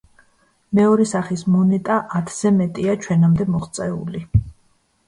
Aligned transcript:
მეორე 0.79 1.05
სახის 1.11 1.43
მონეტა 1.57 1.99
ათზე 2.21 2.53
მეტია 2.59 2.97
ჩვენამდე 3.05 3.49
მოღწეული. 3.59 4.27